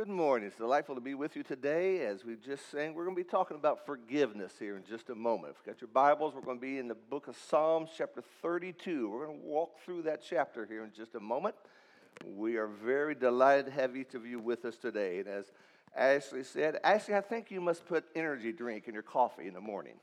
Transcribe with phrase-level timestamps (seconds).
[0.00, 0.46] Good morning.
[0.46, 2.06] It's delightful to be with you today.
[2.06, 5.14] As we just sang, we're going to be talking about forgiveness here in just a
[5.14, 5.52] moment.
[5.52, 8.22] If you've got your Bibles, we're going to be in the book of Psalms, chapter
[8.40, 9.10] 32.
[9.10, 11.54] We're going to walk through that chapter here in just a moment.
[12.24, 15.18] We are very delighted to have each of you with us today.
[15.18, 15.52] And as
[15.94, 19.60] Ashley said, Ashley, I think you must put energy drink in your coffee in the
[19.60, 19.96] morning.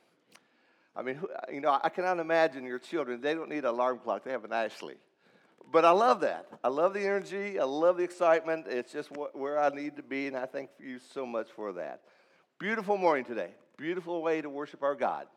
[0.95, 1.19] I mean,
[1.51, 4.45] you know, I cannot imagine your children, they don't need an alarm clock, they have
[4.45, 4.97] an Ashley
[5.71, 6.47] but I love that.
[6.63, 7.59] I love the energy.
[7.59, 8.67] I love the excitement.
[8.67, 12.01] It's just where I need to be, and I thank you so much for that.
[12.59, 13.51] Beautiful morning today.
[13.77, 15.27] Beautiful way to worship our God.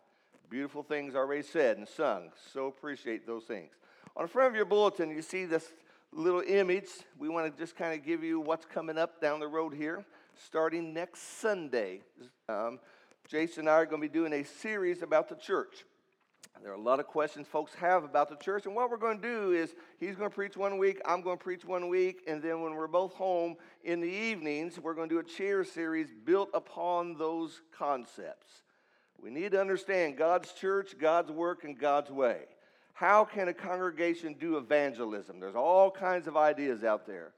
[0.49, 2.31] Beautiful things already said and sung.
[2.53, 3.71] So appreciate those things.
[4.17, 5.73] On the front of your bulletin, you see this
[6.13, 6.89] little image.
[7.19, 10.05] We want to just kind of give you what's coming up down the road here,
[10.47, 12.01] starting next Sunday.
[12.49, 12.81] Um,
[13.29, 15.85] Jason and I are going to be doing a series about the church.
[16.63, 19.21] There are a lot of questions folks have about the church, and what we're going
[19.21, 22.23] to do is he's going to preach one week, I'm going to preach one week,
[22.27, 25.65] and then when we're both home in the evenings, we're going to do a chair
[25.65, 28.63] series built upon those concepts.
[29.23, 32.41] We need to understand God's church, God's work, and God's way.
[32.93, 35.41] How can a congregation do evangelism?
[35.41, 37.33] There's all kinds of ideas out there.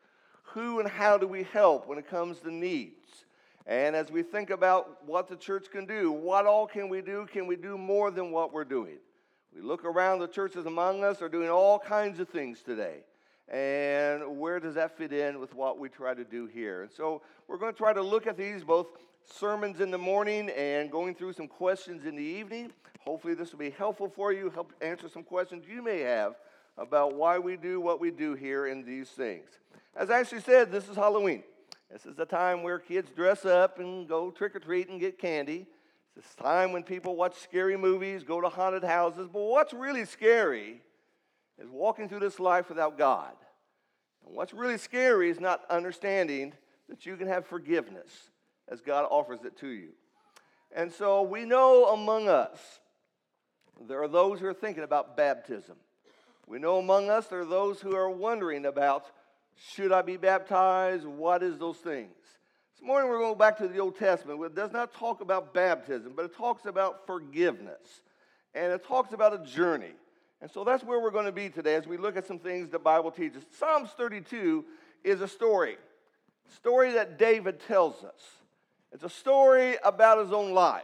[0.55, 3.25] Who and how do we help when it comes to needs?
[3.67, 7.29] And as we think about what the church can do, what all can we do?
[7.33, 8.99] Can we do more than what we're doing?
[9.55, 13.01] We look around, the churches among us are doing all kinds of things today.
[13.49, 16.83] And where does that fit in with what we try to do here?
[16.83, 18.87] And so we're going to try to look at these both
[19.25, 22.73] sermons in the morning and going through some questions in the evening.
[23.01, 26.37] Hopefully, this will be helpful for you, help answer some questions you may have
[26.79, 29.49] about why we do what we do here in these things.
[29.95, 31.43] As I Ashley said, this is Halloween.
[31.91, 35.19] This is the time where kids dress up and go trick or treat and get
[35.19, 35.67] candy.
[36.17, 39.29] It's time when people watch scary movies, go to haunted houses.
[39.33, 40.83] But what's really scary
[41.59, 43.33] is walking through this life without God.
[44.27, 46.53] And what's really scary is not understanding
[46.89, 48.31] that you can have forgiveness
[48.69, 49.91] as God offers it to you.
[50.75, 52.59] And so we know among us,
[53.89, 55.77] there are those who are thinking about baptism.
[56.47, 59.07] We know among us, there are those who are wondering about
[59.55, 61.05] should I be baptized?
[61.07, 62.15] What is those things?
[62.85, 64.43] Morning we're going back to the Old Testament.
[64.43, 68.01] It does not talk about baptism, but it talks about forgiveness.
[68.57, 69.93] And it talks about a journey.
[70.41, 72.71] And so that's where we're going to be today as we look at some things
[72.71, 73.45] the Bible teaches.
[73.57, 74.65] Psalms 32
[75.05, 75.77] is a story,
[76.57, 78.21] story that David tells us.
[78.91, 80.83] It's a story about his own life.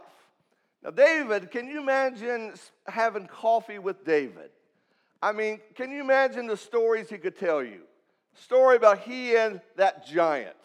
[0.81, 2.53] Now, David, can you imagine
[2.87, 4.51] having coffee with David?
[5.21, 7.81] I mean, can you imagine the stories he could tell you?
[8.35, 10.55] Story about he and that giant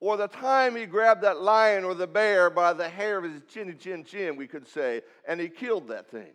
[0.00, 3.42] or the time he grabbed that lion or the bear by the hair of his
[3.48, 6.32] chinny chin chin, we could say, and he killed that thing.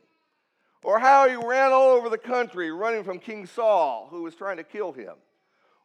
[0.84, 4.58] Or how he ran all over the country running from King Saul, who was trying
[4.58, 5.14] to kill him.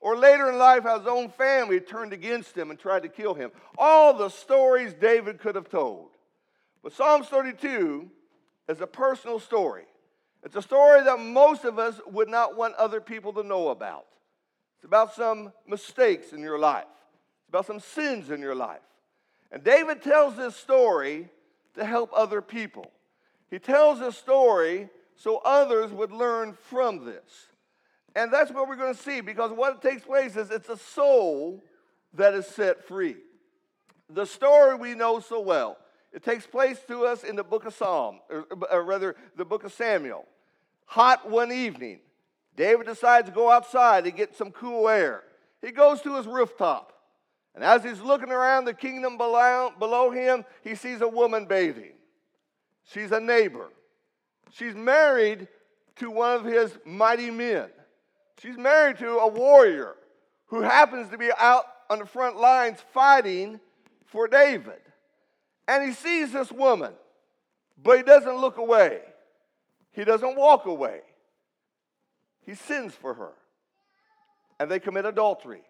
[0.01, 3.35] Or later in life, how his own family turned against him and tried to kill
[3.35, 3.51] him.
[3.77, 6.11] All the stories David could have told.
[6.83, 8.11] But Psalms 32
[8.69, 9.85] is a personal story.
[10.43, 14.07] It's a story that most of us would not want other people to know about.
[14.77, 16.85] It's about some mistakes in your life.
[17.57, 18.83] About some sins in your life.
[19.51, 21.31] And David tells this story
[21.75, 22.93] to help other people.
[23.49, 27.47] He tells this story so others would learn from this.
[28.15, 31.65] And that's what we're going to see because what takes place is it's a soul
[32.13, 33.17] that is set free.
[34.11, 35.79] The story we know so well.
[36.13, 39.65] It takes place to us in the book of Psalm, or, or rather, the book
[39.65, 40.27] of Samuel.
[40.85, 42.01] Hot one evening,
[42.55, 45.23] David decides to go outside to get some cool air.
[45.63, 46.93] He goes to his rooftop.
[47.57, 51.95] And as he's looking around the kingdom below, below him, he sees a woman bathing.
[52.85, 53.71] She's a neighbor.
[54.53, 55.49] She's married
[55.97, 57.71] to one of his mighty men.
[58.43, 59.97] She's married to a warrior
[60.49, 63.59] who happens to be out on the front lines fighting
[64.05, 64.81] for David.
[65.67, 66.93] And he sees this woman,
[67.83, 69.01] but he doesn't look away.
[69.93, 71.01] He doesn't walk away.
[72.45, 73.33] He sins for her.
[74.61, 75.63] And they commit adultery.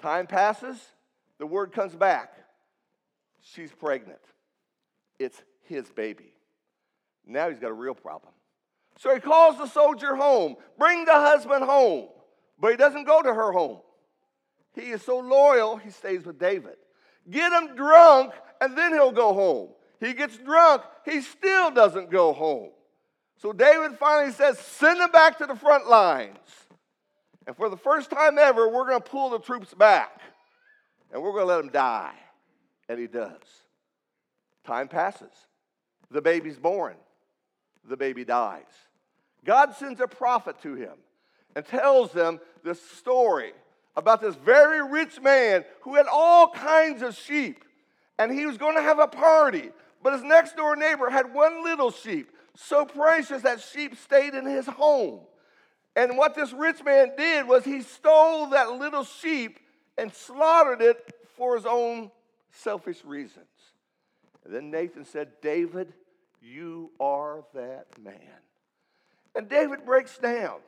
[0.00, 0.78] Time passes,
[1.38, 2.34] the word comes back.
[3.42, 4.20] She's pregnant.
[5.18, 6.34] It's his baby.
[7.26, 8.32] Now he's got a real problem.
[8.98, 12.08] So he calls the soldier home, bring the husband home.
[12.58, 13.80] But he doesn't go to her home.
[14.74, 16.76] He is so loyal, he stays with David.
[17.30, 19.70] Get him drunk, and then he'll go home.
[20.00, 22.70] He gets drunk, he still doesn't go home.
[23.40, 26.38] So David finally says, Send him back to the front lines.
[27.46, 30.20] And for the first time ever, we're going to pull the troops back
[31.12, 32.14] and we're going to let him die.
[32.88, 33.40] And he does.
[34.66, 35.32] Time passes.
[36.10, 36.96] The baby's born.
[37.88, 38.64] The baby dies.
[39.44, 40.94] God sends a prophet to him
[41.54, 43.52] and tells them the story
[43.96, 47.64] about this very rich man who had all kinds of sheep,
[48.18, 49.70] and he was going to have a party.
[50.02, 54.46] But his next door neighbor had one little sheep, so precious that sheep stayed in
[54.46, 55.20] his home.
[55.96, 59.60] And what this rich man did was he stole that little sheep
[59.96, 62.10] and slaughtered it for his own
[62.50, 63.46] selfish reasons.
[64.44, 65.92] And then Nathan said, David,
[66.42, 68.18] you are that man.
[69.34, 70.58] And David breaks down.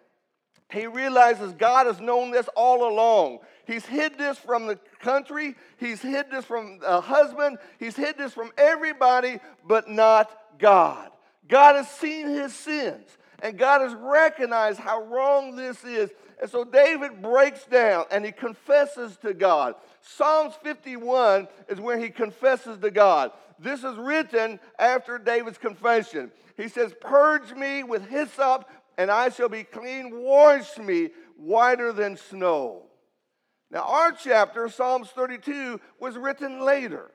[0.73, 3.39] He realizes God has known this all along.
[3.67, 8.33] He's hid this from the country, he's hid this from a husband, he's hid this
[8.33, 11.11] from everybody, but not God.
[11.49, 13.07] God has seen his sins,
[13.41, 16.11] and God has recognized how wrong this is.
[16.41, 19.75] And so David breaks down and he confesses to God.
[20.01, 23.33] Psalms 51 is where he confesses to God.
[23.59, 26.31] This is written after David's confession.
[26.57, 28.69] He says, Purge me with hyssop,
[28.99, 30.11] and I shall be clean.
[30.23, 32.83] Wash me whiter than snow.
[33.71, 37.11] Now, our chapter, Psalms 32, was written later.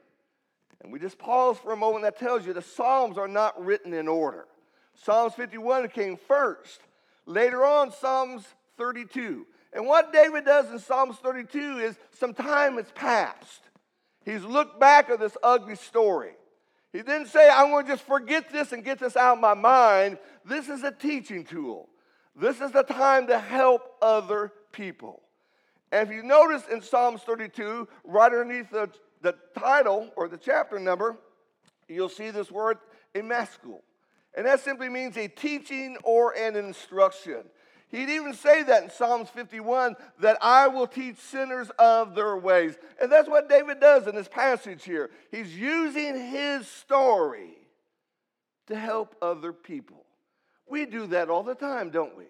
[0.81, 2.03] And we just pause for a moment.
[2.03, 4.47] That tells you the Psalms are not written in order.
[4.95, 6.81] Psalms 51 came first.
[7.25, 8.45] Later on, Psalms
[8.77, 9.45] 32.
[9.73, 13.61] And what David does in Psalms 32 is some time has passed.
[14.25, 16.31] He's looked back at this ugly story.
[16.91, 19.53] He didn't say, I'm going to just forget this and get this out of my
[19.53, 20.17] mind.
[20.45, 21.87] This is a teaching tool.
[22.35, 25.21] This is the time to help other people.
[25.91, 28.89] And if you notice in Psalms 32, right underneath the,
[29.21, 31.17] the title or the chapter number,
[31.87, 32.77] you'll see this word,
[33.15, 33.81] Maskil.
[34.35, 37.43] And that simply means a teaching or an instruction.
[37.89, 42.75] He'd even say that in Psalms 51 that I will teach sinners of their ways.
[43.01, 45.09] And that's what David does in this passage here.
[45.29, 47.57] He's using his story
[48.67, 50.05] to help other people.
[50.69, 52.25] We do that all the time, don't we?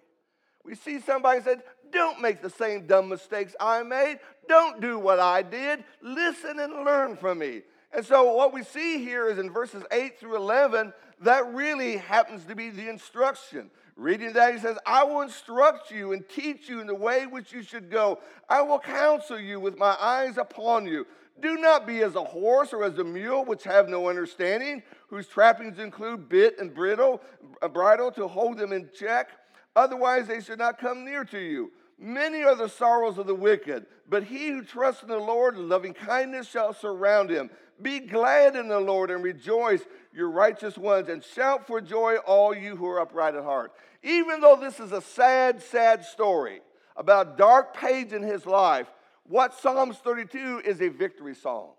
[0.65, 1.57] We see somebody say,
[1.92, 4.19] Don't make the same dumb mistakes I made.
[4.48, 5.83] Don't do what I did.
[6.01, 7.62] Listen and learn from me.
[7.94, 12.46] And so, what we see here is in verses 8 through 11, that really happens
[12.46, 13.70] to be the instruction.
[13.98, 17.52] Reading that, he says, I will instruct you and teach you in the way which
[17.52, 18.20] you should go.
[18.50, 21.06] I will counsel you with my eyes upon you.
[21.42, 25.28] Do not be as a horse or as a mule, which have no understanding, whose
[25.28, 27.22] trappings include bit and bridle,
[27.62, 29.30] a bridle to hold them in check.
[29.76, 31.72] Otherwise, they should not come near to you.
[31.98, 35.70] Many are the sorrows of the wicked, but he who trusts in the Lord, and
[35.70, 37.50] loving kindness shall surround him.
[37.81, 39.81] Be glad in the Lord and rejoice
[40.13, 43.72] your righteous ones, and shout for joy, all you who are upright at heart.
[44.04, 46.62] Even though this is a sad, sad story
[46.95, 48.88] about dark page in his life,
[49.24, 51.72] what Psalms 32 is a victory song.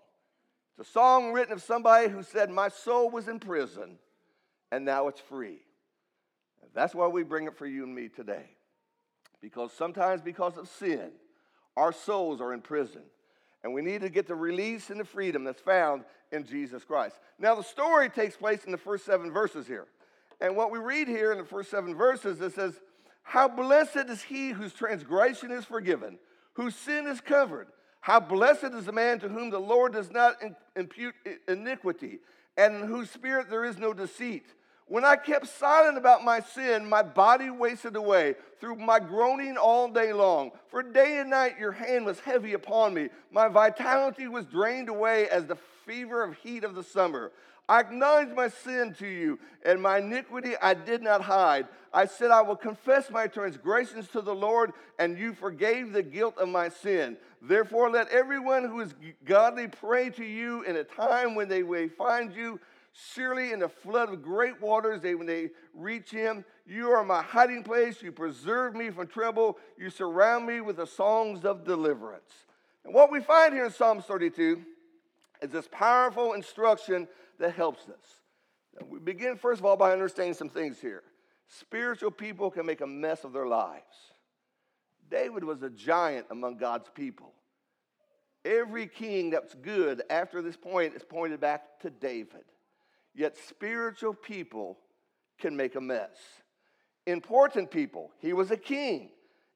[0.77, 3.97] It's a song written of somebody who said, My soul was in prison,
[4.71, 5.59] and now it's free.
[6.61, 8.49] And that's why we bring it for you and me today.
[9.39, 11.11] Because sometimes, because of sin,
[11.77, 13.03] our souls are in prison.
[13.63, 17.15] And we need to get the release and the freedom that's found in Jesus Christ.
[17.39, 19.87] Now, the story takes place in the first seven verses here.
[20.41, 22.79] And what we read here in the first seven verses, it says,
[23.21, 26.19] How blessed is he whose transgression is forgiven,
[26.53, 27.67] whose sin is covered.
[28.01, 30.35] How blessed is the man to whom the Lord does not
[30.75, 31.15] impute
[31.47, 32.19] iniquity,
[32.57, 34.45] and in whose spirit there is no deceit.
[34.93, 39.87] When I kept silent about my sin, my body wasted away through my groaning all
[39.87, 40.51] day long.
[40.67, 43.09] For day and night your hand was heavy upon me.
[43.31, 45.57] My vitality was drained away as the
[45.87, 47.31] fever of heat of the summer.
[47.67, 51.67] I acknowledged my sin to you, and my iniquity I did not hide.
[51.91, 56.37] I said, I will confess my transgressions to the Lord, and you forgave the guilt
[56.37, 57.17] of my sin.
[57.41, 58.93] Therefore, let everyone who is
[59.25, 62.59] godly pray to you in a time when they may find you.
[62.93, 67.23] Surely in the flood of great waters, they, when they reach him, you are my
[67.23, 68.03] hiding place.
[68.03, 69.57] You preserve me from trouble.
[69.77, 72.31] You surround me with the songs of deliverance.
[72.85, 74.61] And what we find here in Psalms 32
[75.41, 77.07] is this powerful instruction
[77.39, 78.85] that helps us.
[78.87, 81.01] We begin, first of all, by understanding some things here.
[81.47, 84.13] Spiritual people can make a mess of their lives.
[85.09, 87.33] David was a giant among God's people.
[88.45, 92.43] Every king that's good after this point is pointed back to David.
[93.15, 94.77] Yet spiritual people
[95.39, 96.17] can make a mess.
[97.05, 99.09] Important people, he was a king.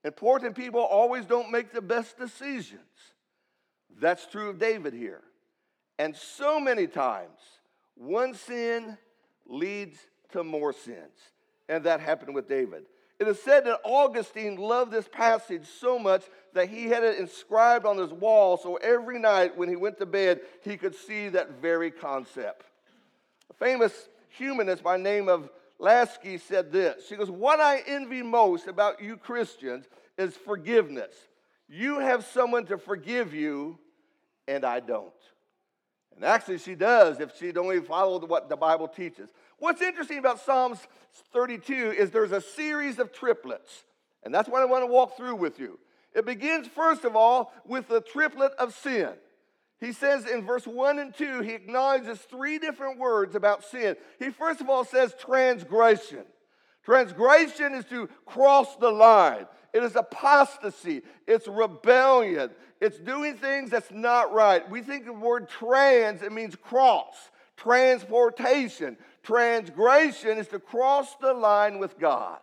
[0.03, 2.81] Important people always don't make the best decisions.
[3.99, 5.21] That's true of David here.
[5.97, 7.39] And so many times,
[7.95, 8.97] one sin
[9.47, 9.97] leads
[10.31, 11.17] to more sins.
[11.67, 12.83] And that happened with David.
[13.19, 16.23] It is said that Augustine loved this passage so much
[16.53, 20.05] that he had it inscribed on his wall so every night when he went to
[20.05, 22.67] bed, he could see that very concept.
[23.49, 25.49] A famous humanist by name of
[25.79, 27.07] Laski said this.
[27.07, 29.85] She goes, What I envy most about you Christians
[30.17, 31.13] is forgiveness.
[31.67, 33.77] You have someone to forgive you,
[34.47, 35.11] and I don't.
[36.15, 39.29] And actually, she does if she'd only followed what the Bible teaches.
[39.59, 40.79] What's interesting about Psalms
[41.31, 43.83] 32 is there's a series of triplets,
[44.23, 45.77] and that's what I want to walk through with you.
[46.15, 49.11] It begins, first of all, with the triplet of sin.
[49.79, 53.95] He says in verse 1 and 2, he acknowledges three different words about sin.
[54.17, 56.25] He first of all says transgression.
[56.83, 59.45] Transgression is to cross the line.
[59.73, 61.03] It is apostasy.
[61.27, 62.49] It's rebellion.
[62.81, 64.67] It's doing things that's not right.
[64.69, 68.97] We think the word trans, it means cross, transportation.
[69.21, 72.39] Transgression is to cross the line with God.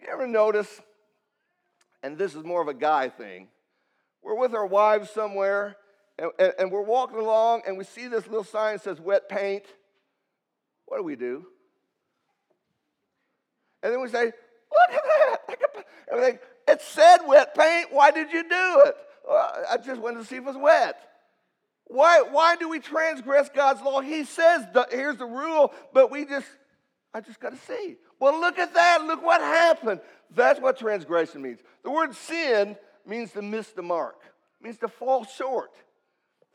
[0.00, 0.80] You ever notice,
[2.02, 3.48] and this is more of a guy thing,
[4.22, 5.76] we're with our wives somewhere
[6.18, 9.28] and, and, and we're walking along and we see this little sign that says wet
[9.28, 9.64] paint.
[10.86, 11.46] What do we do?
[13.82, 15.00] And then we say, Look at
[15.48, 15.84] that.
[16.10, 17.92] And we think, It said wet paint.
[17.92, 18.96] Why did you do it?
[19.28, 20.96] Well, I just wanted to see if it was wet.
[21.88, 24.00] Why, why do we transgress God's law?
[24.00, 26.46] He says, the, here's the rule, but we just,
[27.14, 27.96] I just got to see.
[28.18, 29.04] Well, look at that.
[29.04, 30.00] Look what happened.
[30.34, 31.60] That's what transgression means.
[31.84, 34.16] The word sin means to miss the mark,
[34.60, 35.70] it means to fall short.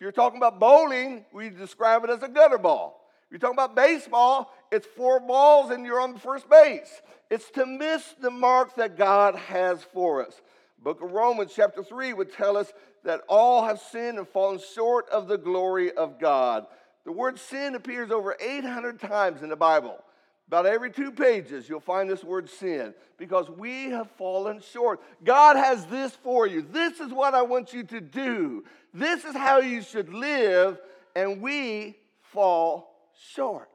[0.02, 3.08] You're talking about bowling, we describe it as a gutter ball.
[3.26, 7.04] If you're talking about baseball, it's four balls and you're on first base.
[7.30, 10.42] It's to miss the mark that God has for us.
[10.82, 15.08] Book of Romans, chapter 3, would tell us that all have sinned and fallen short
[15.10, 16.66] of the glory of God.
[17.06, 20.04] The word sin appears over 800 times in the Bible.
[20.52, 25.00] About every two pages, you'll find this word sin because we have fallen short.
[25.24, 26.62] God has this for you.
[26.62, 28.66] This is what I want you to do.
[28.94, 30.78] This is how you should live,
[31.16, 32.94] and we fall
[33.34, 33.72] short.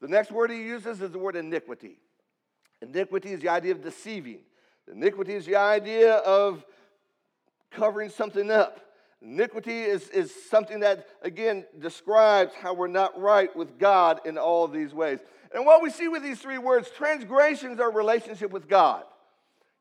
[0.00, 1.98] The next word he uses is the word iniquity.
[2.80, 4.38] Iniquity is the idea of deceiving,
[4.90, 6.64] iniquity is the idea of
[7.70, 8.80] covering something up.
[9.20, 14.68] Iniquity is, is something that, again, describes how we're not right with God in all
[14.68, 15.18] these ways.
[15.54, 19.04] And what we see with these three words transgressions are relationship with God.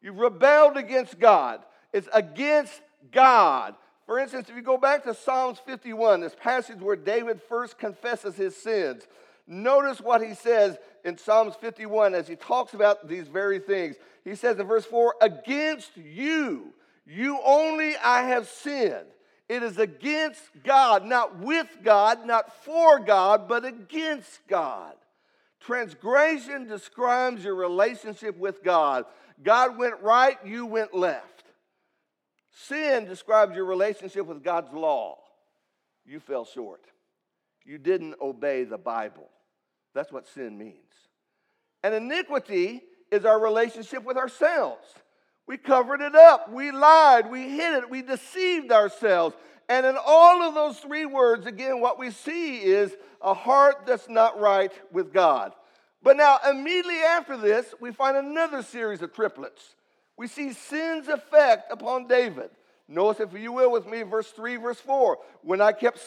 [0.01, 1.61] You've rebelled against God,
[1.93, 2.81] it's against
[3.11, 3.75] God.
[4.05, 8.35] For instance, if you go back to Psalms 51, this passage where David first confesses
[8.35, 9.07] his sins,
[9.47, 13.95] notice what he says in Psalms 51 as he talks about these very things.
[14.23, 16.73] He says in verse 4 Against you,
[17.07, 19.07] you only I have sinned.
[19.47, 24.93] It is against God, not with God, not for God, but against God.
[25.65, 29.05] Transgression describes your relationship with God.
[29.43, 31.43] God went right, you went left.
[32.67, 35.17] Sin describes your relationship with God's law.
[36.05, 36.85] You fell short.
[37.65, 39.27] You didn't obey the Bible.
[39.93, 40.75] That's what sin means.
[41.83, 44.85] And iniquity is our relationship with ourselves.
[45.47, 46.51] We covered it up.
[46.51, 47.29] We lied.
[47.29, 47.89] We hid it.
[47.89, 49.35] We deceived ourselves.
[49.67, 54.07] And in all of those three words, again, what we see is a heart that's
[54.07, 55.53] not right with God.
[56.03, 59.75] But now, immediately after this, we find another series of triplets
[60.17, 62.49] we see sin's effect upon David.
[62.87, 65.17] Notice, if you will, with me, verse 3, verse 4.
[65.41, 65.99] When I kept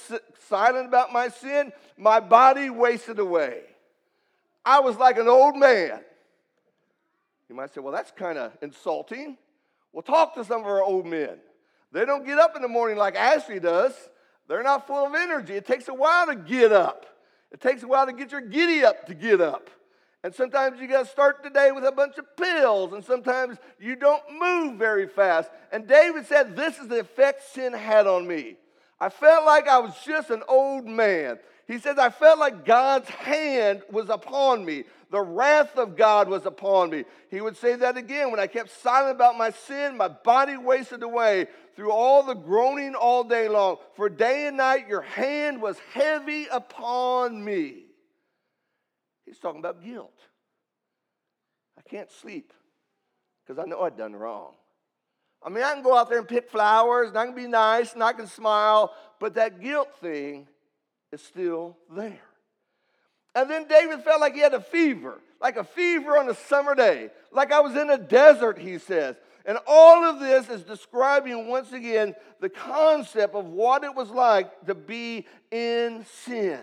[0.49, 3.63] silent about my sin, my body wasted away.
[4.65, 6.01] I was like an old man.
[7.49, 9.37] You might say, well, that's kind of insulting.
[9.93, 11.39] Well, talk to some of our old men.
[11.93, 13.93] They don't get up in the morning like Ashley does.
[14.49, 15.55] They're not full of energy.
[15.55, 17.07] It takes a while to get up.
[17.51, 19.71] It takes a while to get your giddy up to get up.
[20.25, 23.57] And sometimes you got to start the day with a bunch of pills, and sometimes
[23.79, 25.49] you don't move very fast.
[25.71, 28.57] And David said, This is the effect sin had on me.
[29.01, 31.39] I felt like I was just an old man.
[31.69, 34.85] He says, I felt like God's hand was upon me.
[35.11, 37.05] The wrath of God was upon me.
[37.31, 41.03] He would say that again when I kept silent about my sin, my body wasted
[41.03, 43.79] away through all the groaning all day long.
[43.95, 47.87] For day and night your hand was heavy upon me.
[49.25, 50.19] He's talking about guilt.
[51.79, 52.53] I can't sleep
[53.47, 54.53] because I know I've done wrong.
[55.43, 57.95] I mean, I can go out there and pick flowers and I can be nice
[57.95, 60.49] and I can smile, but that guilt thing
[61.13, 62.21] is still there.
[63.35, 66.75] And then David felt like he had a fever, like a fever on a summer
[66.75, 69.17] day, like I was in a desert, he says.
[69.45, 74.67] And all of this is describing once again the concept of what it was like
[74.67, 76.61] to be in sin.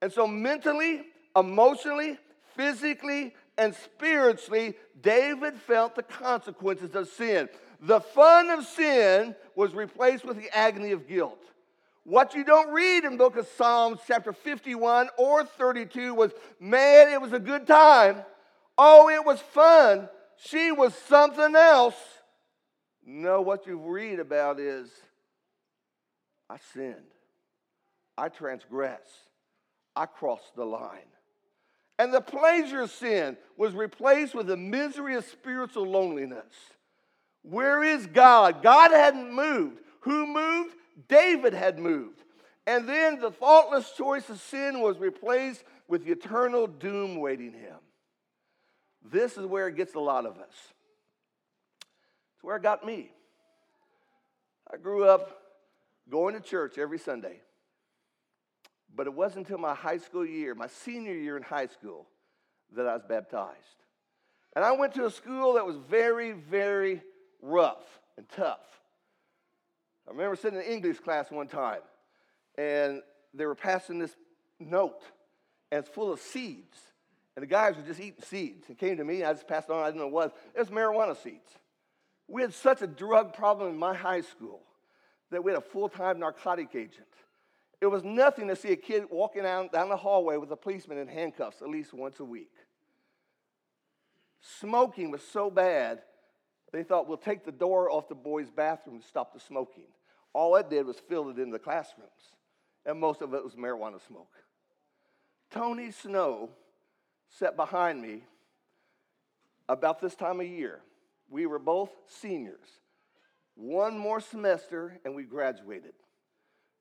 [0.00, 1.02] And so, mentally,
[1.36, 2.18] emotionally,
[2.54, 7.48] physically, and spiritually, David felt the consequences of sin.
[7.80, 11.42] The fun of sin was replaced with the agony of guilt.
[12.06, 17.20] What you don't read in book of Psalms chapter 51 or 32 was, man, it
[17.20, 18.18] was a good time.
[18.78, 20.08] Oh, it was fun.
[20.36, 21.96] She was something else.
[23.04, 24.88] No, what you read about is
[26.48, 26.94] I sinned,
[28.16, 29.02] I transgressed,
[29.96, 31.10] I crossed the line.
[31.98, 36.54] And the pleasure of sin was replaced with the misery of spiritual loneliness.
[37.42, 38.62] Where is God?
[38.62, 39.80] God hadn't moved.
[40.02, 40.76] Who moved?
[41.08, 42.22] David had moved.
[42.66, 47.76] And then the faultless choice of sin was replaced with eternal doom waiting him.
[49.04, 50.54] This is where it gets a lot of us.
[52.34, 53.12] It's where it got me.
[54.72, 55.42] I grew up
[56.10, 57.40] going to church every Sunday.
[58.94, 62.06] But it wasn't until my high school year, my senior year in high school,
[62.74, 63.54] that I was baptized.
[64.56, 67.02] And I went to a school that was very, very
[67.42, 67.84] rough
[68.16, 68.58] and tough.
[70.06, 71.80] I remember sitting in English class one time,
[72.56, 73.02] and
[73.34, 74.16] they were passing this
[74.60, 75.02] note,
[75.70, 76.78] and it's full of seeds.
[77.34, 78.70] And the guys were just eating seeds.
[78.70, 80.40] It came to me, I just passed on, I didn't know what it was.
[80.54, 81.50] It was marijuana seeds.
[82.28, 84.62] We had such a drug problem in my high school
[85.30, 87.06] that we had a full time narcotic agent.
[87.80, 90.98] It was nothing to see a kid walking down, down the hallway with a policeman
[90.98, 92.52] in handcuffs at least once a week.
[94.40, 96.02] Smoking was so bad,
[96.76, 99.86] they thought we'll take the door off the boys' bathroom to stop the smoking.
[100.32, 102.10] All it did was fill it in the classrooms,
[102.84, 104.34] and most of it was marijuana smoke.
[105.50, 106.50] Tony Snow
[107.30, 108.24] sat behind me
[109.68, 110.80] about this time of year.
[111.30, 112.68] We were both seniors.
[113.54, 115.94] One more semester, and we graduated.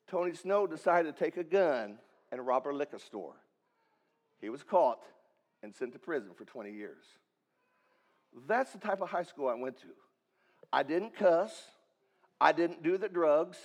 [0.07, 1.99] Tony Snow decided to take a gun
[2.31, 3.35] and rob a liquor store.
[4.41, 5.03] He was caught
[5.63, 7.05] and sent to prison for 20 years.
[8.47, 9.87] That's the type of high school I went to.
[10.71, 11.51] I didn't cuss,
[12.39, 13.57] I didn't do the drugs,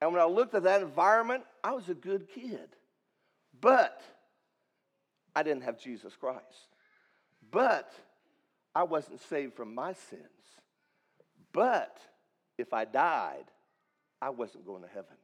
[0.00, 2.68] and when I looked at that environment, I was a good kid.
[3.60, 4.00] But
[5.36, 6.40] I didn't have Jesus Christ.
[7.50, 7.92] But
[8.74, 10.22] I wasn't saved from my sins.
[11.52, 11.98] But
[12.56, 13.44] if I died,
[14.22, 15.16] I wasn't going to heaven.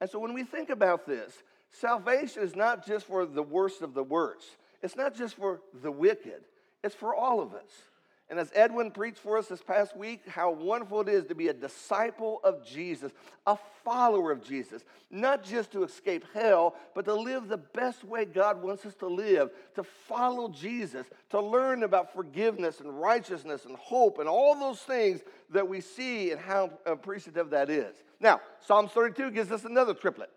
[0.00, 1.32] And so when we think about this,
[1.70, 4.46] salvation is not just for the worst of the worst,
[4.82, 6.42] it's not just for the wicked,
[6.86, 7.68] it's for all of us.
[8.28, 11.46] And as Edwin preached for us this past week, how wonderful it is to be
[11.46, 13.12] a disciple of Jesus,
[13.46, 18.24] a follower of Jesus, not just to escape hell, but to live the best way
[18.24, 23.76] God wants us to live, to follow Jesus, to learn about forgiveness and righteousness and
[23.76, 25.20] hope and all those things
[25.50, 27.94] that we see and how appreciative that is.
[28.18, 30.30] Now, Psalms 32 gives us another triplet.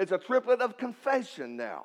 [0.00, 1.84] It's a triplet of confession now.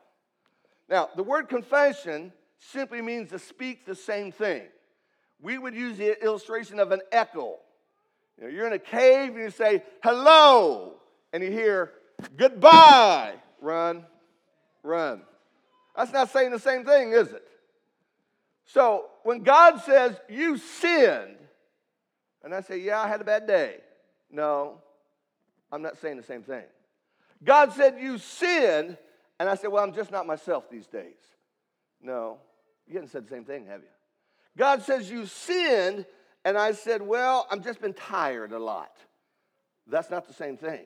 [0.89, 4.63] Now, the word confession simply means to speak the same thing.
[5.41, 7.58] We would use the illustration of an echo.
[8.38, 10.96] You know, you're in a cave and you say, hello,
[11.34, 11.91] and you hear,
[12.38, 14.06] goodbye, run,
[14.84, 15.22] run.
[15.96, 17.48] That's not saying the same thing, is it?
[18.65, 21.38] So when God says, you sinned,
[22.44, 23.78] and I say, yeah, I had a bad day.
[24.32, 24.80] No,
[25.72, 26.63] I'm not saying the same thing.
[27.44, 28.98] God said, You sinned.
[29.39, 31.18] And I said, Well, I'm just not myself these days.
[32.06, 32.38] No,
[32.88, 33.88] you haven't said the same thing, have you?
[34.58, 36.06] God says, You sinned.
[36.44, 38.96] And I said, Well, I've just been tired a lot.
[39.88, 40.86] That's not the same thing.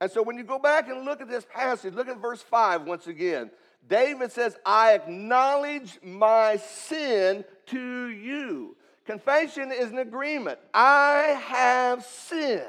[0.00, 2.86] And so when you go back and look at this passage, look at verse 5
[2.86, 3.50] once again.
[3.86, 8.76] David says, I acknowledge my sin to you.
[9.06, 10.58] Confession is an agreement.
[10.74, 12.64] I have sinned.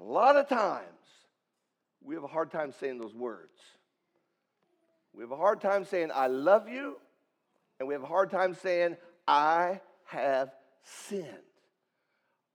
[0.00, 0.84] A lot of times,
[2.02, 3.60] we have a hard time saying those words.
[5.18, 6.94] We have a hard time saying, I love you,
[7.80, 10.52] and we have a hard time saying, I have
[10.84, 11.26] sinned.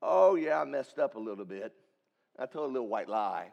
[0.01, 1.73] Oh, yeah, I messed up a little bit.
[2.39, 3.51] I told a little white lie.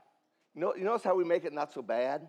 [0.54, 2.28] You, know, you notice how we make it not so bad?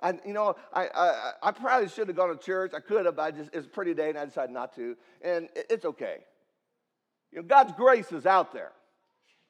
[0.00, 2.72] I, you know, I, I, I probably should have gone to church.
[2.74, 4.96] I could have, but I just, it's a pretty day and I decided not to.
[5.20, 6.20] And it's okay.
[7.32, 8.72] You know, God's grace is out there.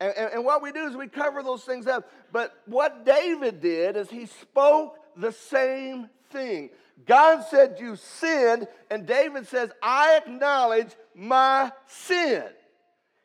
[0.00, 2.10] And, and, and, what we do is we cover those things up.
[2.32, 6.70] But what David did is he spoke the same thing.
[7.06, 8.68] God said, You sinned.
[8.90, 12.44] And David says, I acknowledge my sin.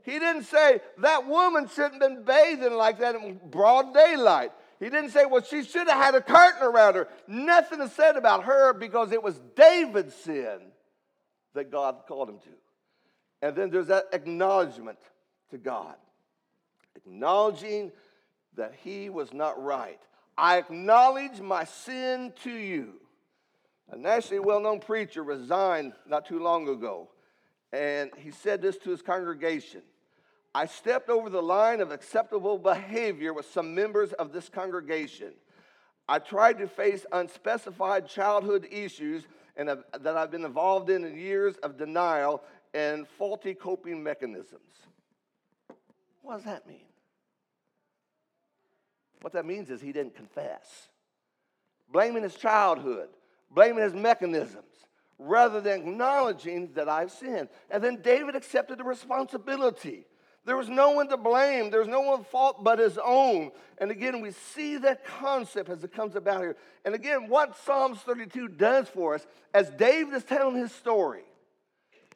[0.03, 4.51] He didn't say that woman shouldn't have been bathing like that in broad daylight.
[4.79, 7.09] He didn't say, well, she should have had a curtain around her.
[7.27, 10.59] Nothing is said about her because it was David's sin
[11.53, 12.49] that God called him to.
[13.41, 14.99] And then there's that acknowledgement
[15.51, 15.95] to God
[16.95, 17.91] acknowledging
[18.55, 20.01] that he was not right.
[20.39, 22.93] I acknowledge my sin to you.
[23.91, 27.10] A nationally well known preacher resigned not too long ago,
[27.73, 29.82] and he said this to his congregation
[30.56, 35.34] I stepped over the line of acceptable behavior with some members of this congregation.
[36.08, 41.56] I tried to face unspecified childhood issues and that I've been involved in in years
[41.58, 42.41] of denial
[42.73, 44.88] and faulty coping mechanisms.
[46.21, 46.88] What does that mean?
[49.21, 50.88] What that means is he didn't confess.
[51.91, 53.10] Blaming his childhood,
[53.51, 54.65] blaming his mechanisms,
[55.17, 57.49] rather than acknowledging that I've sinned.
[57.69, 60.05] And then David accepted the responsibility.
[60.45, 61.69] There was no one to blame.
[61.69, 63.51] There was no one fault but his own.
[63.77, 66.55] And again, we see that concept as it comes about here.
[66.86, 71.23] And again, what Psalms 32 does for us, as David is telling his story,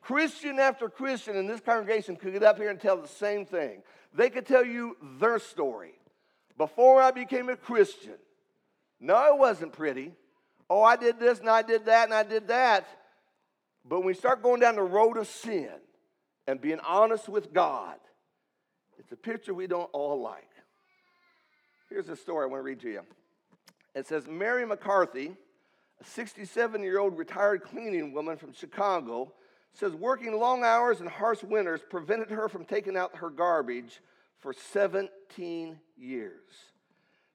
[0.01, 3.83] Christian after Christian in this congregation could get up here and tell the same thing.
[4.13, 5.93] They could tell you their story.
[6.57, 8.17] Before I became a Christian,
[8.99, 10.13] no, it wasn't pretty.
[10.69, 12.87] Oh, I did this and I did that and I did that.
[13.85, 15.69] But when we start going down the road of sin
[16.47, 17.97] and being honest with God,
[18.97, 20.49] it's a picture we don't all like.
[21.89, 23.01] Here's a story I want to read to you.
[23.93, 25.35] It says Mary McCarthy,
[25.99, 29.33] a 67 year old retired cleaning woman from Chicago,
[29.73, 34.01] says working long hours and harsh winters prevented her from taking out her garbage
[34.39, 36.41] for 17 years.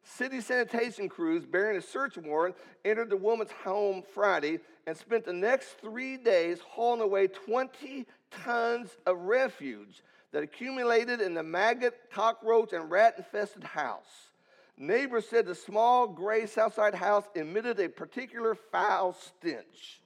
[0.05, 5.33] City sanitation crews bearing a search warrant entered the woman's home Friday and spent the
[5.33, 10.03] next three days hauling away 20 tons of refuge
[10.33, 14.31] that accumulated in the maggot, cockroach, and rat infested house.
[14.77, 20.01] Neighbors said the small gray Southside house emitted a particular foul stench.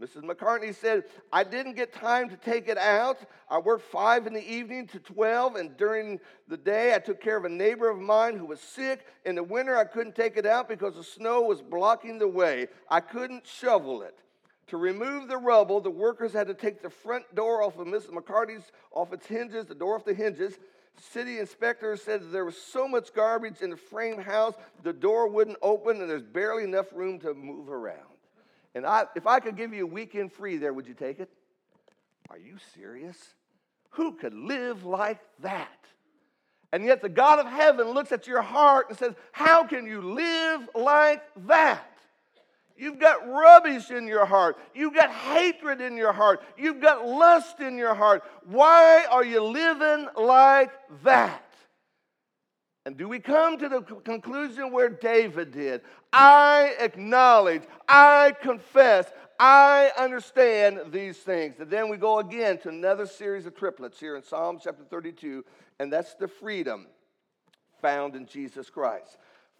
[0.00, 0.22] Mrs.
[0.22, 3.18] McCartney said, I didn't get time to take it out.
[3.48, 7.36] I worked five in the evening to 12, and during the day, I took care
[7.36, 9.06] of a neighbor of mine who was sick.
[9.24, 12.68] In the winter, I couldn't take it out because the snow was blocking the way.
[12.88, 14.18] I couldn't shovel it.
[14.68, 18.10] To remove the rubble, the workers had to take the front door off of Mrs.
[18.10, 20.58] McCartney's, off its hinges, the door off the hinges.
[20.98, 25.58] City inspectors said there was so much garbage in the frame house, the door wouldn't
[25.62, 28.11] open, and there's barely enough room to move around.
[28.74, 31.30] And I, if I could give you a weekend free there, would you take it?
[32.30, 33.16] Are you serious?
[33.90, 35.68] Who could live like that?
[36.72, 40.00] And yet the God of heaven looks at your heart and says, How can you
[40.00, 41.86] live like that?
[42.78, 44.56] You've got rubbish in your heart.
[44.74, 46.42] You've got hatred in your heart.
[46.56, 48.24] You've got lust in your heart.
[48.46, 50.70] Why are you living like
[51.04, 51.51] that?
[52.84, 55.82] And do we come to the conclusion where David did?
[56.12, 61.60] I acknowledge, I confess, I understand these things.
[61.60, 65.44] And then we go again to another series of triplets here in Psalm chapter 32,
[65.78, 66.88] and that's the freedom
[67.80, 69.16] found in Jesus Christ.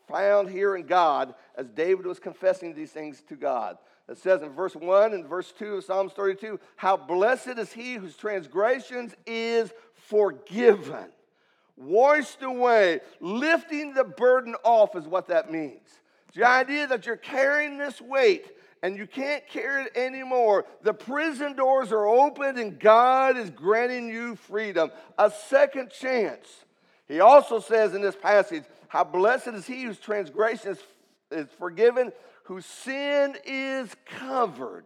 [0.09, 3.79] Found here in God as David was confessing these things to God.
[4.09, 7.95] It says in verse 1 and verse 2 of Psalms 32 How blessed is he
[7.95, 11.07] whose transgressions is forgiven
[11.77, 13.01] washed away.
[13.21, 15.89] Lifting the burden off is what that means.
[16.35, 18.47] The idea that you're carrying this weight
[18.83, 20.65] and you can't carry it anymore.
[20.83, 26.49] The prison doors are open and God is granting you freedom, a second chance.
[27.07, 30.79] He also says in this passage, How blessed is he whose transgression is,
[31.31, 32.13] is forgiven,
[32.45, 34.85] whose sin is covered.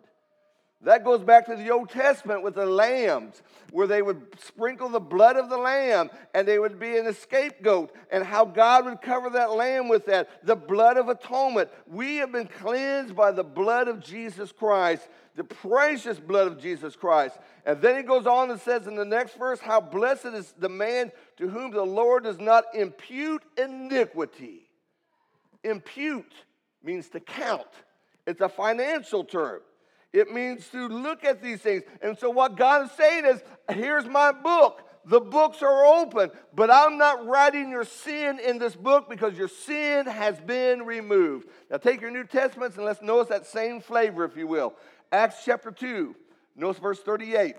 [0.82, 5.00] That goes back to the Old Testament with the lambs, where they would sprinkle the
[5.00, 9.00] blood of the lamb and they would be in a scapegoat, and how God would
[9.00, 10.44] cover that lamb with that.
[10.44, 11.70] The blood of atonement.
[11.86, 16.94] We have been cleansed by the blood of Jesus Christ, the precious blood of Jesus
[16.94, 17.38] Christ.
[17.64, 20.68] And then he goes on and says in the next verse, How blessed is the
[20.68, 24.68] man to whom the Lord does not impute iniquity.
[25.64, 26.34] Impute
[26.84, 27.66] means to count,
[28.26, 29.62] it's a financial term.
[30.16, 31.82] It means to look at these things.
[32.00, 34.82] And so, what God is saying is here's my book.
[35.04, 39.48] The books are open, but I'm not writing your sin in this book because your
[39.48, 41.48] sin has been removed.
[41.70, 44.72] Now, take your New Testaments and let's notice that same flavor, if you will.
[45.12, 46.16] Acts chapter 2,
[46.56, 47.54] notice verse 38.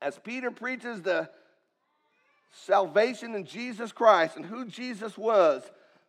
[0.00, 1.28] As Peter preaches the
[2.52, 5.64] salvation in Jesus Christ and who Jesus was,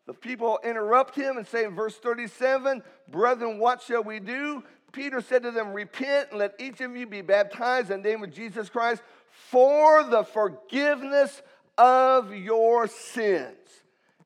[0.05, 4.63] the people interrupt him and say in verse 37, Brethren, what shall we do?
[4.91, 8.23] Peter said to them, Repent and let each of you be baptized in the name
[8.23, 11.41] of Jesus Christ for the forgiveness
[11.77, 13.55] of your sins.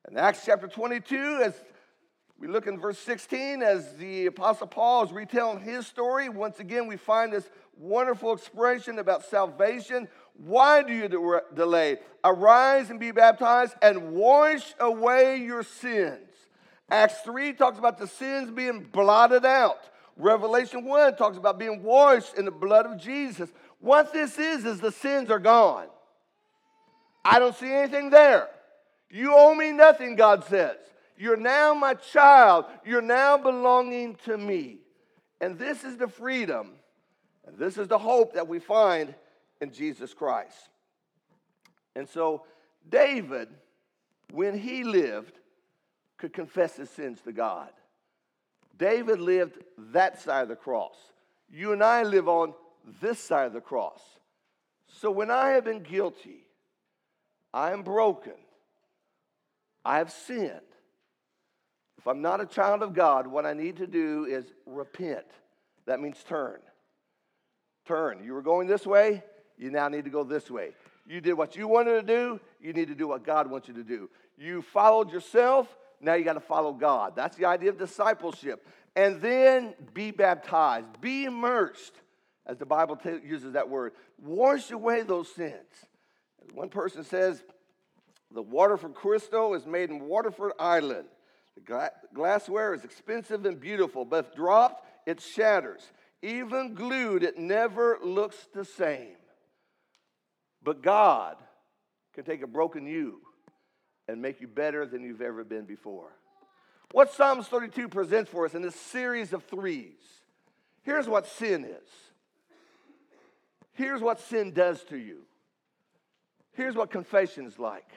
[0.08, 1.54] In Acts chapter 22, as
[2.38, 6.86] we look in verse 16, as the Apostle Paul is retelling his story, once again
[6.86, 10.08] we find this wonderful expression about salvation.
[10.34, 11.98] Why do you de- delay?
[12.22, 16.28] Arise and be baptized and wash away your sins.
[16.90, 19.88] Acts 3 talks about the sins being blotted out.
[20.16, 23.52] Revelation 1 talks about being washed in the blood of Jesus.
[23.80, 25.86] What this is, is the sins are gone.
[27.24, 28.48] I don't see anything there.
[29.10, 30.76] You owe me nothing, God says.
[31.16, 32.66] You're now my child.
[32.84, 34.78] You're now belonging to me.
[35.40, 36.72] And this is the freedom,
[37.46, 39.14] and this is the hope that we find
[39.60, 40.70] in Jesus Christ.
[41.96, 42.44] And so
[42.88, 43.48] David,
[44.32, 45.38] when he lived,
[46.16, 47.70] could confess his sins to God.
[48.78, 49.58] David lived
[49.92, 50.96] that side of the cross.
[51.50, 52.54] You and I live on
[53.00, 54.00] this side of the cross.
[54.88, 56.46] So when I have been guilty,
[57.52, 58.34] I am broken,
[59.84, 60.60] I have sinned.
[61.98, 65.24] If I'm not a child of God, what I need to do is repent.
[65.86, 66.58] That means turn.
[67.86, 68.22] Turn.
[68.24, 69.22] You were going this way,
[69.56, 70.72] you now need to go this way.
[71.06, 73.74] You did what you wanted to do, you need to do what God wants you
[73.74, 74.10] to do.
[74.36, 75.68] You followed yourself,
[76.04, 77.14] now you got to follow God.
[77.16, 78.66] That's the idea of discipleship.
[78.96, 81.94] And then be baptized, be immersed,
[82.46, 83.92] as the Bible t- uses that word.
[84.22, 85.54] Wash away those sins.
[86.52, 87.42] One person says,
[88.32, 91.08] the water Crystal is made in Waterford Ireland.
[91.54, 95.82] The gla- glassware is expensive and beautiful, but if dropped, it shatters.
[96.22, 99.16] Even glued, it never looks the same.
[100.62, 101.36] But God
[102.14, 103.20] can take a broken you
[104.08, 106.10] and make you better than you've ever been before.
[106.92, 109.96] What Psalms 32 presents for us in this series of threes
[110.82, 111.88] here's what sin is.
[113.72, 115.22] Here's what sin does to you.
[116.52, 117.88] Here's what confession is like.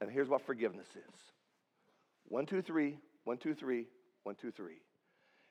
[0.00, 1.20] And here's what forgiveness is.
[2.28, 3.86] One, two, three, one, two, three,
[4.22, 4.80] one, two, three.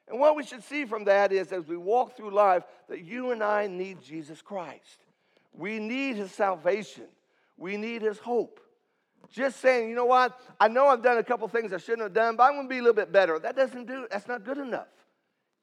[0.08, 3.32] And what we should see from that is as we walk through life, that you
[3.32, 5.06] and I need Jesus Christ.
[5.54, 7.06] We need his salvation.
[7.58, 8.60] We need his hope.
[9.32, 10.40] Just saying, you know what?
[10.60, 12.70] I know I've done a couple things I shouldn't have done, but I'm going to
[12.70, 13.40] be a little bit better.
[13.40, 14.88] That doesn't do, that's not good enough.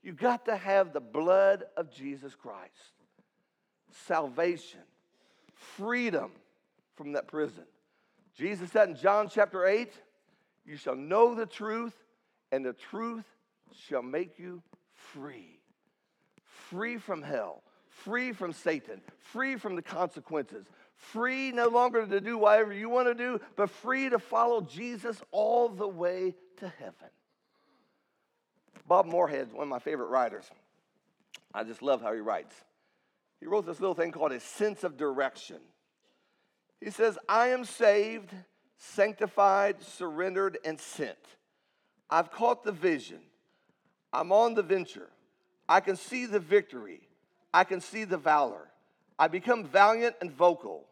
[0.02, 2.72] You got to have the blood of Jesus Christ.
[4.06, 4.80] Salvation,
[5.54, 6.32] freedom
[6.96, 7.64] from that prison.
[8.36, 9.92] Jesus said in John chapter 8,
[10.64, 11.94] You shall know the truth,
[12.50, 13.26] and the truth
[13.74, 14.62] shall make you
[14.94, 15.60] free.
[16.44, 20.66] Free from hell, free from Satan, free from the consequences,
[21.00, 25.20] free no longer to do whatever you want to do, but free to follow Jesus
[25.32, 27.10] all the way to heaven.
[28.86, 30.44] Bob Moorhead, one of my favorite writers.
[31.54, 32.54] I just love how he writes.
[33.40, 35.56] He wrote this little thing called a sense of direction.
[36.80, 38.30] He says, I am saved,
[38.76, 41.18] sanctified, surrendered, and sent.
[42.08, 43.20] I've caught the vision.
[44.12, 45.08] I'm on the venture.
[45.68, 47.00] I can see the victory.
[47.54, 48.68] I can see the valor.
[49.18, 50.86] I become valiant and vocal.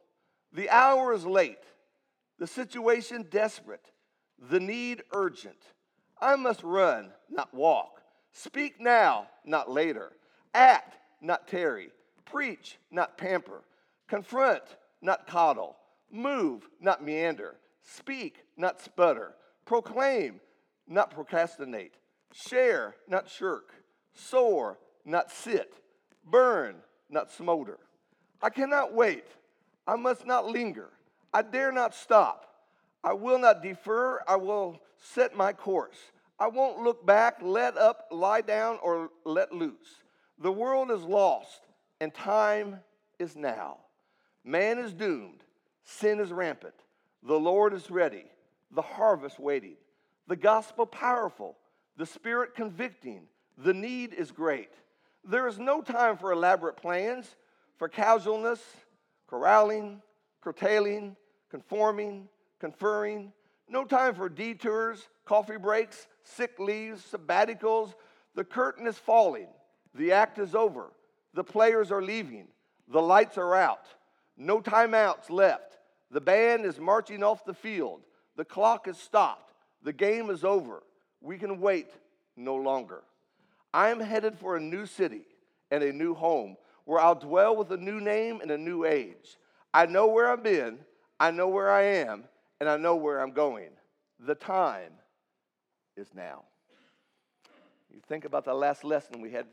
[0.53, 1.63] The hour is late,
[2.39, 3.91] the situation desperate,
[4.51, 5.63] the need urgent.
[6.21, 8.01] I must run, not walk.
[8.33, 10.13] Speak now, not later.
[10.55, 11.91] Act, not tarry.
[12.25, 13.63] Preach, not pamper.
[14.07, 14.63] Confront,
[15.03, 15.77] not coddle.
[16.11, 17.57] Move, not meander.
[17.83, 19.35] Speak, not sputter.
[19.65, 20.41] Proclaim,
[20.87, 21.95] not procrastinate.
[22.33, 23.73] Share, not shirk.
[24.15, 25.75] Soar, not sit.
[26.25, 26.77] Burn,
[27.11, 27.79] not smolder.
[28.43, 29.25] I cannot wait.
[29.89, 30.91] I must not linger.
[31.33, 32.45] I dare not stop.
[33.03, 34.23] I will not defer.
[34.29, 35.97] I will set my course.
[36.39, 40.03] I won't look back, let up, lie down, or let loose.
[40.39, 41.63] The world is lost,
[42.01, 42.81] and time
[43.19, 43.79] is now.
[44.45, 45.43] Man is doomed.
[45.85, 46.75] Sin is rampant.
[47.23, 48.27] The Lord is ready.
[48.71, 49.77] The harvest waiting.
[50.29, 51.57] The gospel powerful.
[51.97, 53.23] The spirit convicting.
[53.57, 54.71] The need is great.
[55.25, 57.37] There is no time for elaborate plans,
[57.79, 58.61] for casualness,
[59.29, 60.03] corralling,
[60.41, 61.17] curtailing,
[61.51, 63.33] conforming, conferring.
[63.69, 67.95] No time for detours, coffee breaks, sick leaves, sabbaticals.
[68.35, 69.49] The curtain is falling.
[69.95, 70.93] The act is over.
[71.35, 72.49] The players are leaving.
[72.89, 73.87] The lights are out.
[74.37, 75.79] No timeouts left.
[76.11, 78.01] The band is marching off the field.
[78.37, 79.53] The clock is stopped.
[79.83, 80.83] The game is over.
[81.21, 81.91] We can wait
[82.37, 83.03] no longer.
[83.75, 85.27] I am headed for a new city
[85.71, 86.57] and a new home
[86.89, 89.37] where I'll dwell with a new name and a new age.
[89.75, 90.79] I know where I've been,
[91.21, 92.25] I know where I am,
[92.61, 93.69] and I know where I'm going.
[94.19, 94.93] The time
[95.99, 96.45] is now.
[97.93, 99.45] You think about the last lesson we had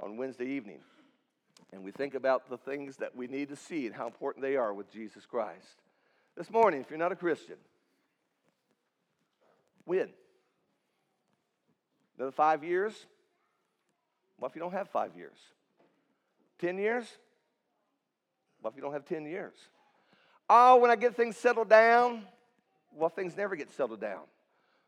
[0.00, 0.78] on Wednesday evening,
[1.70, 4.56] and we think about the things that we need to see and how important they
[4.56, 5.82] are with Jesus Christ.
[6.34, 7.56] This morning, if you're not a Christian,
[9.84, 10.08] when?
[12.16, 12.94] Another five years?
[14.38, 15.36] What if you don't have five years?
[16.58, 17.06] 10 years?
[18.60, 19.54] What if you don't have 10 years?
[20.48, 22.22] Oh, when I get things settled down,
[22.94, 24.22] well, things never get settled down.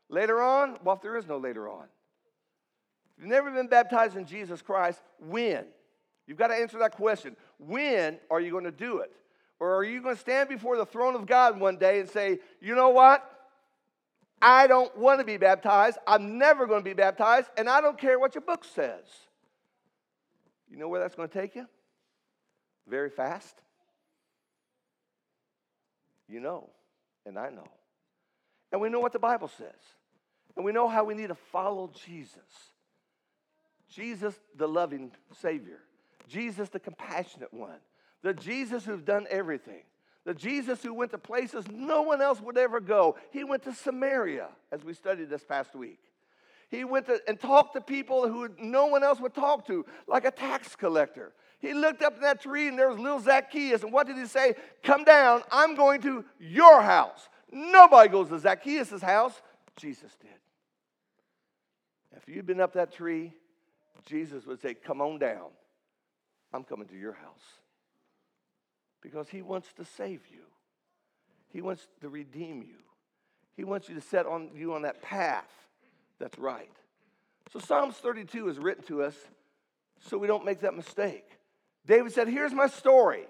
[0.09, 1.85] Later on, well, if there is no later on.
[3.15, 5.65] If you've never been baptized in Jesus Christ, when?
[6.25, 7.35] You've got to answer that question.
[7.57, 9.11] When are you going to do it?
[9.59, 12.39] Or are you going to stand before the throne of God one day and say,
[12.61, 13.23] you know what?
[14.41, 15.97] I don't want to be baptized.
[16.07, 19.03] I'm never going to be baptized, and I don't care what your book says.
[20.69, 21.67] You know where that's going to take you?
[22.87, 23.55] Very fast.
[26.27, 26.69] You know,
[27.25, 27.67] and I know.
[28.71, 29.79] And we know what the Bible says.
[30.55, 32.37] And we know how we need to follow Jesus.
[33.89, 35.79] Jesus, the loving Savior.
[36.27, 37.79] Jesus, the compassionate one.
[38.21, 39.83] The Jesus who's done everything.
[40.25, 43.15] The Jesus who went to places no one else would ever go.
[43.31, 45.99] He went to Samaria, as we studied this past week.
[46.69, 50.25] He went to, and talked to people who no one else would talk to, like
[50.25, 51.33] a tax collector.
[51.59, 53.83] He looked up in that tree and there was little Zacchaeus.
[53.83, 54.53] And what did he say?
[54.83, 57.27] Come down, I'm going to your house.
[57.51, 59.33] Nobody goes to Zacchaeus' house.
[59.75, 60.29] Jesus did.
[62.15, 63.33] If you'd been up that tree,
[64.05, 65.49] Jesus would say, Come on down.
[66.53, 67.43] I'm coming to your house.
[69.01, 70.41] Because he wants to save you.
[71.51, 72.77] He wants to redeem you.
[73.55, 75.49] He wants you to set on you on that path
[76.19, 76.71] that's right.
[77.51, 79.15] So Psalms 32 is written to us
[79.99, 81.25] so we don't make that mistake.
[81.85, 83.25] David said, Here's my story.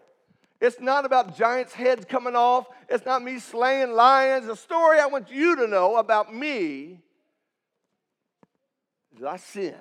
[0.59, 2.67] It's not about giants' heads coming off.
[2.89, 4.47] It's not me slaying lions.
[4.47, 6.99] The story I want you to know about me
[9.15, 9.75] is I sinned.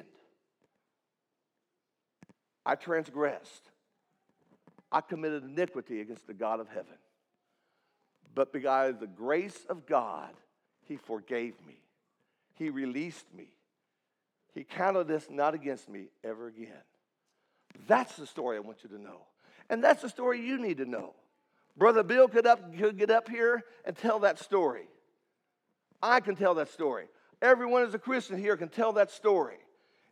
[2.65, 3.71] I transgressed.
[4.93, 6.97] I committed iniquity against the God of heaven.
[8.35, 10.31] But by the grace of God,
[10.85, 11.81] He forgave me.
[12.59, 13.49] He released me.
[14.55, 16.83] He counted this not against me ever again.
[17.87, 19.21] That's the story I want you to know.
[19.71, 21.15] And that's the story you need to know.
[21.77, 24.89] Brother Bill could, up, could get up here and tell that story.
[26.03, 27.07] I can tell that story.
[27.41, 29.59] Everyone as a Christian here can tell that story.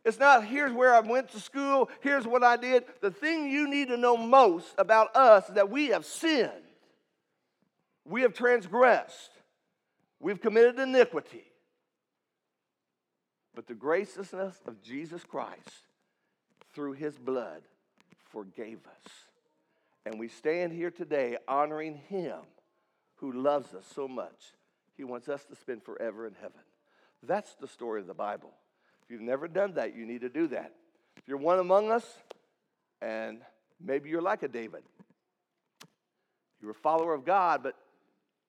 [0.05, 2.85] It's not here's where I went to school, here's what I did.
[3.01, 6.51] The thing you need to know most about us is that we have sinned,
[8.05, 9.31] we have transgressed,
[10.21, 11.43] we've committed iniquity.
[13.57, 15.87] But the graciousness of Jesus Christ
[16.75, 17.63] through his blood
[18.29, 19.11] forgave us.
[20.05, 22.37] And we stand here today honoring him
[23.15, 24.53] who loves us so much.
[24.95, 26.59] He wants us to spend forever in heaven.
[27.23, 28.51] That's the story of the Bible.
[29.03, 30.73] If you've never done that, you need to do that.
[31.15, 32.05] If you're one among us,
[33.01, 33.39] and
[33.83, 34.83] maybe you're like a David,
[36.61, 37.73] you're a follower of God, but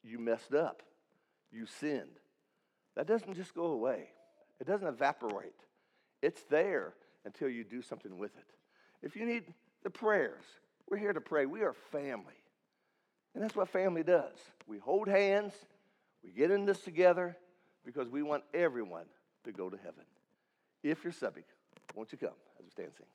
[0.04, 0.82] you messed up,
[1.50, 2.18] you sinned.
[2.94, 4.10] That doesn't just go away.
[4.60, 5.54] It doesn't evaporate,
[6.22, 6.94] it's there
[7.24, 8.44] until you do something with it.
[9.02, 9.44] If you need
[9.84, 10.44] the prayers,
[10.88, 11.46] we're here to pray.
[11.46, 12.34] We are family.
[13.34, 14.36] And that's what family does.
[14.66, 15.52] We hold hands,
[16.24, 17.36] we get in this together
[17.84, 19.06] because we want everyone
[19.44, 20.04] to go to heaven.
[20.82, 21.50] If you're subject,
[21.94, 23.06] won't you come as we stand and sing?